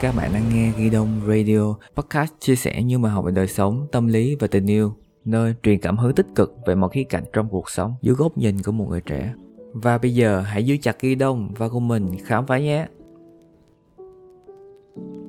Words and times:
Các 0.00 0.14
bạn 0.16 0.30
đang 0.32 0.48
nghe 0.54 0.72
Ghi 0.78 0.90
Đông 0.90 1.20
Radio, 1.26 1.74
podcast 1.94 2.32
chia 2.40 2.56
sẻ 2.56 2.82
như 2.82 2.98
mà 2.98 3.10
học 3.10 3.24
về 3.24 3.32
đời 3.32 3.46
sống, 3.46 3.86
tâm 3.92 4.06
lý 4.06 4.36
và 4.40 4.46
tình 4.46 4.66
yêu, 4.66 4.94
nơi 5.24 5.54
truyền 5.62 5.78
cảm 5.78 5.96
hứng 5.96 6.14
tích 6.14 6.26
cực 6.34 6.54
về 6.66 6.74
mọi 6.74 6.90
khía 6.92 7.04
cạnh 7.04 7.24
trong 7.32 7.48
cuộc 7.48 7.70
sống 7.70 7.94
dưới 8.02 8.14
góc 8.14 8.38
nhìn 8.38 8.62
của 8.62 8.72
một 8.72 8.86
người 8.90 9.00
trẻ. 9.00 9.34
Và 9.72 9.98
bây 9.98 10.14
giờ 10.14 10.40
hãy 10.40 10.66
giữ 10.66 10.76
chặt 10.82 11.00
Ghi 11.00 11.14
Đông 11.14 11.54
và 11.56 11.68
cùng 11.68 11.88
mình 11.88 12.16
khám 12.24 12.46
phá 12.46 12.58
nhé. 12.58 12.86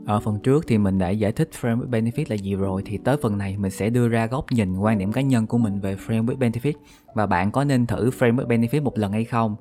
Ở 0.06 0.20
phần 0.20 0.40
trước 0.40 0.68
thì 0.68 0.78
mình 0.78 1.00
đã 1.00 1.10
giải 1.10 1.32
thích 1.32 1.50
framework 1.62 1.90
with 1.90 1.90
Benefit 1.90 2.26
là 2.30 2.36
gì 2.36 2.56
rồi 2.56 2.82
thì 2.86 2.98
tới 2.98 3.18
phần 3.22 3.38
này 3.38 3.58
mình 3.58 3.72
sẽ 3.72 3.90
đưa 3.90 4.08
ra 4.08 4.26
góc 4.26 4.52
nhìn 4.52 4.78
quan 4.78 4.98
điểm 4.98 5.12
cá 5.12 5.22
nhân 5.22 5.48
của 5.48 5.58
mình 5.58 5.80
về 5.80 5.96
framework 5.96 6.26
with 6.26 6.52
Benefit 6.52 6.74
và 7.14 7.26
bạn 7.26 7.52
có 7.52 7.64
nên 7.64 7.86
thử 7.86 8.10
framework 8.10 8.48
with 8.48 8.48
Benefit 8.48 8.84
một 8.84 8.98
lần 8.98 9.12
hay 9.12 9.26
không? 9.26 9.56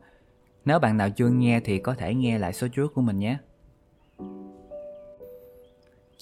Nếu 0.65 0.79
bạn 0.79 0.97
nào 0.97 1.11
chưa 1.11 1.29
nghe 1.29 1.61
thì 1.61 1.79
có 1.79 1.95
thể 1.95 2.15
nghe 2.15 2.39
lại 2.39 2.53
số 2.53 2.69
trước 2.69 2.95
của 2.95 3.03
mình 3.03 3.19
nhé. 3.19 3.37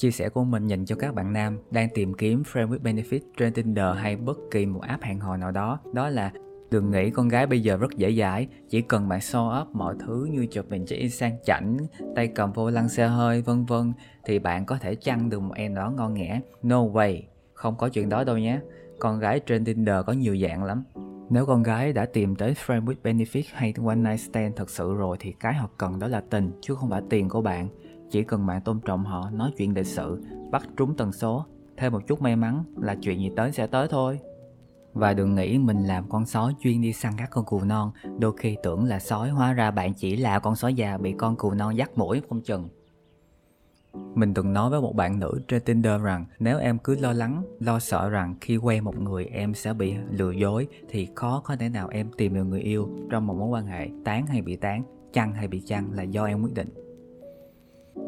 Chia 0.03 0.11
sẻ 0.11 0.29
của 0.29 0.45
mình 0.45 0.67
dành 0.67 0.85
cho 0.85 0.97
các 0.97 1.15
bạn 1.15 1.33
nam 1.33 1.59
đang 1.71 1.89
tìm 1.95 2.15
kiếm 2.15 2.43
Friend 2.53 2.69
with 2.69 2.79
Benefit 2.79 3.21
trên 3.37 3.53
Tinder 3.53 3.97
hay 3.97 4.17
bất 4.17 4.39
kỳ 4.51 4.67
một 4.67 4.81
app 4.81 5.03
hẹn 5.03 5.21
hò 5.21 5.37
nào 5.37 5.51
đó 5.51 5.81
đó 5.93 6.09
là 6.09 6.33
Đừng 6.71 6.91
nghĩ 6.91 7.11
con 7.11 7.29
gái 7.29 7.47
bây 7.47 7.63
giờ 7.63 7.77
rất 7.77 7.97
dễ 7.97 8.13
dãi, 8.13 8.49
chỉ 8.69 8.83
cần 8.83 9.09
bạn 9.09 9.19
show 9.19 9.63
up 9.63 9.69
mọi 9.73 9.95
thứ 10.07 10.29
như 10.31 10.47
chụp 10.47 10.67
hình 10.71 10.85
chỉ 10.87 11.09
sang 11.09 11.37
chảnh, 11.45 11.77
tay 12.17 12.29
cầm 12.29 12.53
vô 12.53 12.71
lăng 12.71 12.89
xe 12.89 13.07
hơi 13.07 13.43
vân 13.43 13.65
vân 13.65 13.93
thì 14.25 14.39
bạn 14.39 14.67
có 14.67 14.79
thể 14.79 14.95
chăn 14.95 15.31
được 15.31 15.41
một 15.41 15.55
em 15.55 15.75
đó 15.75 15.91
ngon 15.91 16.15
nghẻ. 16.15 16.41
No 16.63 16.85
way, 16.85 17.23
không 17.55 17.77
có 17.77 17.89
chuyện 17.89 18.09
đó 18.09 18.25
đâu 18.25 18.39
nhé. 18.39 18.61
Con 18.99 19.19
gái 19.19 19.41
trên 19.41 19.65
Tinder 19.65 19.97
có 20.07 20.13
nhiều 20.13 20.37
dạng 20.37 20.65
lắm. 20.65 20.85
Nếu 21.31 21.47
con 21.47 21.63
gái 21.63 21.93
đã 21.93 22.07
tìm 22.07 22.37
tới 22.37 22.55
Friend 22.67 22.85
with 22.85 23.03
Benefit 23.03 23.45
hay 23.53 23.75
One 23.87 23.97
Night 23.97 24.21
Stand 24.21 24.57
thật 24.57 24.71
sự 24.71 24.95
rồi 24.95 25.17
thì 25.21 25.33
cái 25.41 25.55
họ 25.55 25.69
cần 25.79 25.99
đó 25.99 26.09
là 26.09 26.23
tình 26.31 26.51
chứ 26.61 26.75
không 26.75 26.91
phải 26.91 27.03
tiền 27.11 27.29
của 27.29 27.43
bạn. 27.43 27.69
Chỉ 28.13 28.23
cần 28.23 28.47
bạn 28.47 28.61
tôn 28.61 28.81
trọng 28.81 29.05
họ, 29.05 29.31
nói 29.31 29.51
chuyện 29.57 29.75
lịch 29.75 29.87
sự, 29.87 30.23
bắt 30.51 30.63
trúng 30.77 30.97
tần 30.97 31.13
số, 31.13 31.47
thêm 31.77 31.93
một 31.93 32.07
chút 32.07 32.23
may 32.23 32.37
mắn 32.37 32.65
là 32.77 32.97
chuyện 33.03 33.21
gì 33.21 33.31
tới 33.37 33.53
sẽ 33.53 33.67
tới 33.67 33.89
thôi. 33.91 34.19
Và 34.93 35.15
đừng 35.15 35.35
nghĩ 35.35 35.59
mình 35.59 35.85
làm 35.85 36.09
con 36.09 36.27
sói 36.27 36.55
chuyên 36.61 36.83
đi 36.83 36.93
săn 36.93 37.13
các 37.19 37.31
con 37.31 37.45
cừu 37.45 37.65
non 37.65 37.91
Đôi 38.19 38.33
khi 38.37 38.57
tưởng 38.63 38.85
là 38.85 38.99
sói 38.99 39.31
hóa 39.31 39.53
ra 39.53 39.71
bạn 39.71 39.95
chỉ 39.95 40.17
là 40.17 40.39
con 40.39 40.57
sói 40.57 40.75
già 40.75 40.99
bị 40.99 41.13
con 41.13 41.37
cừu 41.37 41.55
non 41.55 41.77
dắt 41.77 41.91
mũi 41.97 42.23
không 42.29 42.41
chừng 42.41 42.69
mình 44.15 44.35
từng 44.35 44.53
nói 44.53 44.71
với 44.71 44.81
một 44.81 44.97
bạn 44.97 45.19
nữ 45.19 45.41
trên 45.49 45.63
Tinder 45.63 46.03
rằng 46.03 46.25
nếu 46.39 46.59
em 46.59 46.79
cứ 46.79 46.97
lo 46.97 47.13
lắng, 47.13 47.43
lo 47.61 47.79
sợ 47.79 48.09
rằng 48.09 48.35
khi 48.41 48.57
quen 48.57 48.85
một 48.85 49.01
người 49.01 49.25
em 49.25 49.55
sẽ 49.55 49.73
bị 49.73 49.95
lừa 50.11 50.31
dối 50.31 50.69
thì 50.89 51.09
khó 51.15 51.43
có 51.45 51.57
thể 51.57 51.69
nào 51.69 51.89
em 51.89 52.11
tìm 52.17 52.35
được 52.35 52.45
người 52.45 52.61
yêu 52.61 52.89
trong 53.11 53.27
một 53.27 53.35
mối 53.35 53.49
quan 53.49 53.67
hệ 53.67 53.89
tán 54.05 54.27
hay 54.27 54.43
bị 54.43 54.57
tán, 54.57 54.83
chăng 55.13 55.33
hay 55.33 55.49
bị 55.49 55.61
chăng 55.61 55.93
là 55.93 56.03
do 56.03 56.25
em 56.25 56.43
quyết 56.43 56.55
định. 56.55 56.82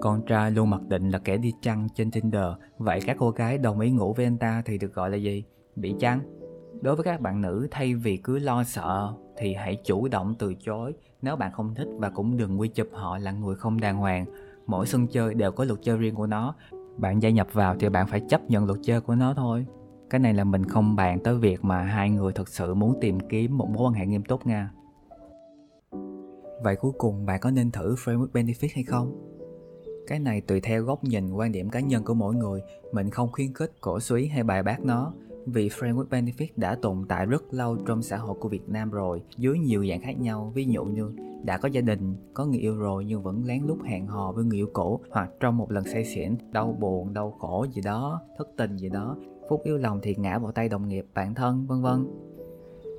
Con 0.04 0.22
trai 0.22 0.50
luôn 0.50 0.70
mặc 0.70 0.80
định 0.88 1.10
là 1.10 1.18
kẻ 1.18 1.36
đi 1.36 1.52
chăng 1.60 1.88
trên 1.94 2.10
Tinder, 2.10 2.44
vậy 2.78 3.00
các 3.06 3.16
cô 3.20 3.30
gái 3.30 3.58
đồng 3.58 3.80
ý 3.80 3.90
ngủ 3.90 4.12
với 4.12 4.24
anh 4.24 4.38
ta 4.38 4.62
thì 4.64 4.78
được 4.78 4.94
gọi 4.94 5.10
là 5.10 5.16
gì? 5.16 5.44
Bị 5.76 5.94
chăng? 6.00 6.20
Đối 6.82 6.96
với 6.96 7.04
các 7.04 7.20
bạn 7.20 7.40
nữ 7.40 7.68
thay 7.70 7.94
vì 7.94 8.16
cứ 8.16 8.38
lo 8.38 8.64
sợ 8.64 9.12
thì 9.36 9.54
hãy 9.54 9.76
chủ 9.84 10.08
động 10.08 10.34
từ 10.38 10.54
chối 10.54 10.94
nếu 11.22 11.36
bạn 11.36 11.52
không 11.52 11.74
thích 11.74 11.88
và 11.98 12.10
cũng 12.10 12.36
đừng 12.36 12.60
quy 12.60 12.68
chụp 12.68 12.88
họ 12.92 13.18
là 13.18 13.32
người 13.32 13.54
không 13.54 13.80
đàng 13.80 13.96
hoàng. 13.96 14.26
Mỗi 14.66 14.86
sân 14.86 15.06
chơi 15.06 15.34
đều 15.34 15.52
có 15.52 15.64
luật 15.64 15.78
chơi 15.82 15.96
riêng 15.96 16.14
của 16.14 16.26
nó. 16.26 16.54
Bạn 16.96 17.22
gia 17.22 17.30
nhập 17.30 17.46
vào 17.52 17.76
thì 17.80 17.88
bạn 17.88 18.06
phải 18.06 18.20
chấp 18.28 18.50
nhận 18.50 18.66
luật 18.66 18.78
chơi 18.82 19.00
của 19.00 19.14
nó 19.14 19.34
thôi. 19.34 19.66
Cái 20.10 20.18
này 20.18 20.34
là 20.34 20.44
mình 20.44 20.64
không 20.64 20.96
bàn 20.96 21.18
tới 21.24 21.38
việc 21.38 21.64
mà 21.64 21.82
hai 21.82 22.10
người 22.10 22.32
thực 22.32 22.48
sự 22.48 22.74
muốn 22.74 22.98
tìm 23.00 23.20
kiếm 23.20 23.58
một 23.58 23.68
mối 23.70 23.86
quan 23.86 23.94
hệ 23.94 24.06
nghiêm 24.06 24.24
túc 24.24 24.46
nha. 24.46 24.70
Vậy 26.62 26.76
cuối 26.76 26.92
cùng 26.98 27.26
bạn 27.26 27.40
có 27.40 27.50
nên 27.50 27.70
thử 27.70 27.94
Framework 27.94 28.32
Benefit 28.32 28.68
hay 28.74 28.84
không? 28.84 29.23
Cái 30.06 30.18
này 30.18 30.40
tùy 30.40 30.60
theo 30.60 30.82
góc 30.82 31.04
nhìn 31.04 31.32
quan 31.32 31.52
điểm 31.52 31.70
cá 31.70 31.80
nhân 31.80 32.04
của 32.04 32.14
mỗi 32.14 32.34
người, 32.34 32.62
mình 32.92 33.10
không 33.10 33.32
khuyến 33.32 33.54
khích, 33.54 33.72
cổ 33.80 34.00
suý 34.00 34.26
hay 34.26 34.42
bài 34.42 34.62
bác 34.62 34.84
nó. 34.84 35.12
Vì 35.46 35.68
Framework 35.68 36.08
Benefit 36.08 36.46
đã 36.56 36.74
tồn 36.82 37.04
tại 37.08 37.26
rất 37.26 37.54
lâu 37.54 37.76
trong 37.86 38.02
xã 38.02 38.16
hội 38.16 38.36
của 38.40 38.48
Việt 38.48 38.68
Nam 38.68 38.90
rồi, 38.90 39.22
dưới 39.36 39.58
nhiều 39.58 39.86
dạng 39.86 40.02
khác 40.02 40.20
nhau, 40.20 40.52
ví 40.54 40.64
dụ 40.64 40.84
như 40.84 41.12
đã 41.44 41.58
có 41.58 41.68
gia 41.68 41.80
đình, 41.80 42.14
có 42.34 42.46
người 42.46 42.58
yêu 42.58 42.76
rồi 42.76 43.04
nhưng 43.04 43.22
vẫn 43.22 43.44
lén 43.44 43.62
lút 43.66 43.78
hẹn 43.84 44.06
hò 44.06 44.32
với 44.32 44.44
người 44.44 44.58
yêu 44.58 44.68
cũ 44.72 45.00
hoặc 45.10 45.30
trong 45.40 45.56
một 45.56 45.70
lần 45.70 45.84
say 45.84 46.04
xỉn, 46.04 46.36
đau 46.52 46.76
buồn, 46.80 47.12
đau 47.14 47.30
khổ 47.30 47.66
gì 47.72 47.82
đó, 47.82 48.20
thất 48.38 48.48
tình 48.56 48.76
gì 48.76 48.88
đó, 48.88 49.16
phút 49.48 49.60
yêu 49.64 49.78
lòng 49.78 50.00
thì 50.02 50.14
ngã 50.18 50.38
vào 50.38 50.52
tay 50.52 50.68
đồng 50.68 50.88
nghiệp, 50.88 51.06
bạn 51.14 51.34
thân, 51.34 51.66
vân 51.66 51.82
vân. 51.82 52.06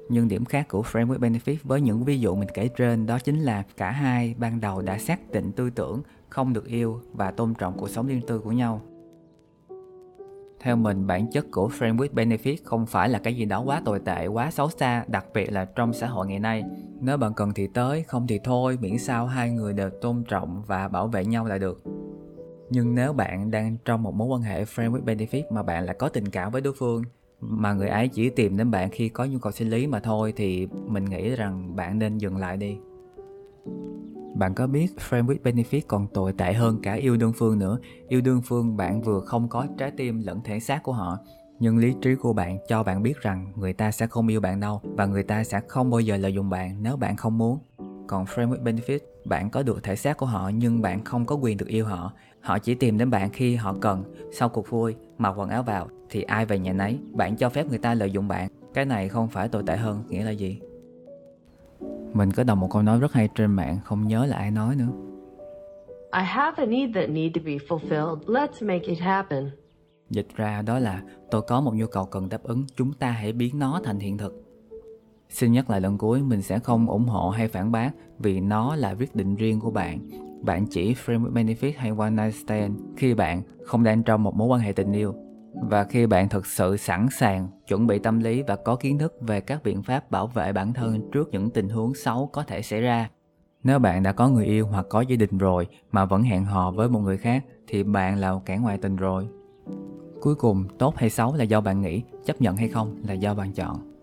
Nhưng 0.10 0.28
điểm 0.28 0.46
khác 0.46 0.68
của 0.70 0.82
Framework 0.82 1.20
Benefit 1.20 1.58
với 1.64 1.82
những 1.82 2.04
ví 2.04 2.20
dụ 2.20 2.36
mình 2.36 2.50
kể 2.54 2.68
trên 2.68 3.06
đó 3.06 3.20
chính 3.20 3.40
là 3.40 3.64
cả 3.78 3.92
hai 3.92 4.36
ban 4.38 4.62
đầu 4.62 4.82
đã 4.82 4.98
xác 4.98 5.32
định 5.32 5.52
tư 5.52 5.70
tưởng 5.70 6.02
không 6.30 6.54
được 6.54 6.66
yêu 6.66 7.02
và 7.14 7.32
tôn 7.32 7.54
trọng 7.54 7.78
cuộc 7.78 7.90
sống 7.90 8.08
riêng 8.08 8.22
tư 8.28 8.40
của 8.40 8.52
nhau. 8.52 8.82
Theo 10.60 10.76
mình, 10.76 11.08
bản 11.08 11.32
chất 11.32 11.46
của 11.52 11.70
framework 11.80 12.14
Benefit 12.14 12.58
không 12.64 12.86
phải 12.86 13.10
là 13.10 13.20
cái 13.20 13.36
gì 13.36 13.46
đó 13.46 13.62
quá 13.66 13.82
tồi 13.86 14.00
tệ, 14.00 14.28
quá 14.28 14.52
xấu 14.52 14.70
xa, 14.70 15.06
đặc 15.08 15.26
biệt 15.34 15.52
là 15.52 15.66
trong 15.66 15.94
xã 15.94 16.08
hội 16.08 16.28
ngày 16.28 16.40
nay. 16.40 16.64
Nếu 17.00 17.18
bạn 17.18 17.34
cần 17.34 17.52
thì 17.56 17.68
tới, 17.68 18.04
không 18.04 18.28
thì 18.28 18.40
thôi, 18.44 18.78
miễn 18.82 18.98
sao 18.98 19.28
hai 19.28 19.50
người 19.50 19.74
đều 19.74 19.90
tôn 19.90 20.24
trọng 20.28 20.64
và 20.68 20.88
bảo 20.88 21.08
vệ 21.08 21.26
nhau 21.26 21.46
là 21.46 21.58
được. 21.58 21.84
Nhưng 22.70 22.96
nếu 22.96 23.14
bạn 23.14 23.52
đang 23.52 23.78
trong 23.86 24.04
một 24.04 24.14
mối 24.14 24.28
quan 24.28 24.42
hệ 24.42 24.64
framework 24.64 25.04
Benefit 25.04 25.44
mà 25.50 25.64
bạn 25.64 25.86
lại 25.86 25.96
có 26.00 26.10
tình 26.10 26.30
cảm 26.30 26.52
với 26.52 26.62
đối 26.62 26.74
phương, 26.74 27.04
mà 27.41 27.73
người 27.73 27.88
ấy 27.88 28.07
chỉ 28.07 28.29
tìm 28.29 28.57
đến 28.57 28.72
bạn 28.72 28.90
khi 28.91 29.09
có 29.09 29.25
nhu 29.25 29.40
cầu 29.40 29.51
sinh 29.51 29.69
lý 29.69 29.88
mà 29.88 30.00
thôi 30.00 30.34
thì 30.35 30.68
mình 30.88 31.06
nghĩ 31.06 31.29
rằng 31.35 31.75
bạn 31.75 32.00
nên 32.00 32.18
dừng 32.18 32.38
lại 32.38 32.57
đi. 32.57 32.78
Bạn 34.35 34.53
có 34.53 34.68
biết 34.68 34.88
Friend 35.09 35.25
with 35.25 35.41
Benefit 35.44 35.81
còn 35.88 36.07
tồi 36.07 36.34
tệ 36.34 36.53
hơn 36.53 36.79
cả 36.84 36.94
yêu 36.94 37.18
đương 37.18 37.34
phương 37.35 37.59
nữa. 37.59 37.79
Yêu 38.07 38.22
đương 38.22 38.41
phương 38.46 38.78
bạn 38.78 39.01
vừa 39.01 39.19
không 39.19 39.50
có 39.50 39.68
trái 39.78 39.91
tim 39.97 40.22
lẫn 40.25 40.41
thể 40.44 40.59
xác 40.59 40.84
của 40.84 40.94
họ, 40.94 41.18
nhưng 41.59 41.78
lý 41.78 41.96
trí 42.01 42.16
của 42.16 42.34
bạn 42.34 42.57
cho 42.68 42.84
bạn 42.84 43.03
biết 43.03 43.22
rằng 43.22 43.53
người 43.56 43.73
ta 43.73 43.91
sẽ 43.91 44.07
không 44.07 44.28
yêu 44.28 44.41
bạn 44.41 44.59
đâu 44.59 44.81
và 44.84 45.06
người 45.06 45.23
ta 45.23 45.44
sẽ 45.44 45.62
không 45.67 45.90
bao 45.90 46.00
giờ 46.00 46.17
lợi 46.17 46.34
dụng 46.34 46.50
bạn 46.50 46.84
nếu 46.84 46.97
bạn 46.97 47.16
không 47.16 47.38
muốn. 47.38 47.59
Còn 48.08 48.26
Friend 48.26 48.50
with 48.50 48.64
Benefit, 48.64 49.00
bạn 49.26 49.50
có 49.50 49.64
được 49.64 49.84
thể 49.84 49.96
xác 49.96 50.18
của 50.18 50.26
họ 50.26 50.52
nhưng 50.56 50.82
bạn 50.82 51.04
không 51.04 51.26
có 51.26 51.36
quyền 51.36 51.58
được 51.58 51.68
yêu 51.68 51.86
họ. 51.86 52.14
Họ 52.42 52.60
chỉ 52.60 52.76
tìm 52.76 52.98
đến 52.98 53.10
bạn 53.10 53.30
khi 53.30 53.56
họ 53.56 53.76
cần, 53.82 54.04
sau 54.32 54.50
cuộc 54.50 54.70
vui, 54.70 54.96
mặc 55.18 55.30
quần 55.38 55.50
áo 55.50 55.64
vào 55.64 55.88
thì 56.10 56.22
ai 56.22 56.46
về 56.46 56.60
nhà 56.60 56.74
nấy. 56.74 57.00
Bạn 57.12 57.36
cho 57.36 57.50
phép 57.50 57.68
người 57.68 57.78
ta 57.78 57.94
lợi 57.94 58.12
dụng 58.12 58.28
bạn. 58.28 58.50
Cái 58.74 58.86
này 58.86 59.10
không 59.10 59.28
phải 59.28 59.48
tồi 59.48 59.64
tệ 59.68 59.78
hơn, 59.78 60.04
nghĩa 60.08 60.24
là 60.24 60.32
gì? 60.32 60.60
Mình 62.14 62.32
có 62.32 62.44
đọc 62.44 62.58
một 62.58 62.68
câu 62.72 62.82
nói 62.82 63.00
rất 63.00 63.14
hay 63.14 63.30
trên 63.36 63.52
mạng, 63.52 63.80
không 63.84 64.08
nhớ 64.08 64.26
là 64.26 64.38
ai 64.38 64.52
nói 64.52 64.76
nữa. 64.76 64.90
I 66.14 66.24
have 66.24 66.64
a 66.64 66.66
need 66.66 66.96
that 66.96 67.10
need 67.10 67.32
to 67.36 67.42
be 67.46 67.58
fulfilled. 67.58 68.20
Let's 68.26 68.68
make 68.68 68.88
it 68.88 69.00
happen. 69.00 69.52
Dịch 70.10 70.28
ra 70.36 70.62
đó 70.62 70.80
là 70.80 71.02
tôi 71.32 71.42
có 71.42 71.62
một 71.62 71.76
nhu 71.76 71.88
cầu 71.88 72.06
cần 72.06 72.30
đáp 72.30 72.44
ứng, 72.44 72.66
chúng 72.76 72.94
ta 72.94 73.12
hãy 73.12 73.34
biến 73.34 73.60
nó 73.60 73.82
thành 73.84 74.00
hiện 74.00 74.18
thực. 74.18 74.45
Xin 75.35 75.51
nhắc 75.51 75.69
lại 75.69 75.81
lần 75.81 75.97
cuối, 75.97 76.23
mình 76.23 76.41
sẽ 76.41 76.59
không 76.59 76.90
ủng 76.90 77.06
hộ 77.06 77.29
hay 77.29 77.47
phản 77.47 77.72
bác 77.72 77.91
vì 78.19 78.40
nó 78.40 78.75
là 78.75 78.96
quyết 79.00 79.16
định 79.16 79.35
riêng 79.35 79.59
của 79.59 79.72
bạn. 79.72 80.00
Bạn 80.41 80.66
chỉ 80.69 80.94
frame 80.94 81.34
benefit 81.34 81.72
hay 81.78 81.91
one 81.97 82.09
night 82.09 82.35
stand 82.46 82.79
khi 82.97 83.13
bạn 83.13 83.41
không 83.66 83.84
đang 83.84 84.03
trong 84.03 84.23
một 84.23 84.35
mối 84.35 84.47
quan 84.47 84.62
hệ 84.62 84.72
tình 84.72 84.91
yêu. 84.91 85.16
Và 85.69 85.84
khi 85.84 86.06
bạn 86.06 86.29
thực 86.29 86.46
sự 86.46 86.78
sẵn 86.78 87.07
sàng 87.12 87.47
chuẩn 87.68 87.88
bị 87.88 88.00
tâm 88.00 88.19
lý 88.19 88.44
và 88.47 88.56
có 88.56 88.75
kiến 88.75 88.97
thức 88.97 89.13
về 89.22 89.41
các 89.41 89.63
biện 89.63 89.84
pháp 89.84 90.12
bảo 90.12 90.28
vệ 90.28 90.53
bản 90.53 90.73
thân 90.73 91.09
trước 91.12 91.29
những 91.31 91.50
tình 91.50 91.69
huống 91.69 91.94
xấu 91.94 92.29
có 92.34 92.44
thể 92.44 92.62
xảy 92.62 92.81
ra. 92.81 93.09
Nếu 93.63 93.79
bạn 93.79 94.03
đã 94.03 94.12
có 94.12 94.29
người 94.29 94.46
yêu 94.46 94.67
hoặc 94.67 94.85
có 94.90 95.02
gia 95.02 95.16
đình 95.16 95.38
rồi 95.38 95.67
mà 95.91 96.06
vẫn 96.06 96.23
hẹn 96.23 96.46
hò 96.46 96.72
với 96.72 96.90
một 96.90 97.00
người 97.00 97.17
khác 97.17 97.46
thì 97.67 97.84
bạn 97.84 98.17
là 98.17 98.34
kẻ 98.46 98.57
ngoại 98.57 98.78
tình 98.78 98.96
rồi. 98.96 99.28
Cuối 100.22 100.35
cùng 100.35 100.66
tốt 100.78 100.96
hay 100.97 101.09
xấu 101.09 101.35
là 101.35 101.44
do 101.44 101.62
bạn 101.62 101.81
nghĩ 101.81 102.03
chấp 102.25 102.41
nhận 102.41 102.56
hay 102.57 102.69
không 102.69 102.96
là 103.07 103.13
do 103.13 103.34
bạn 103.34 103.53
chọn 103.53 103.95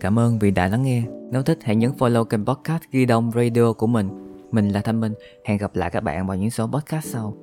cảm 0.00 0.18
ơn 0.18 0.38
vì 0.38 0.50
đã 0.50 0.68
lắng 0.68 0.82
nghe. 0.82 1.02
Nếu 1.30 1.42
thích, 1.42 1.58
hãy 1.62 1.76
nhấn 1.76 1.90
follow 1.90 2.24
kênh 2.24 2.46
podcast 2.46 2.82
ghi 2.90 3.06
đông 3.06 3.30
radio 3.34 3.72
của 3.72 3.86
mình. 3.86 4.08
Mình 4.50 4.68
là 4.68 4.80
thanh 4.80 5.00
minh. 5.00 5.14
Hẹn 5.44 5.58
gặp 5.58 5.76
lại 5.76 5.90
các 5.90 6.00
bạn 6.00 6.26
vào 6.26 6.36
những 6.36 6.50
số 6.50 6.66
podcast 6.66 7.06
sau. 7.06 7.36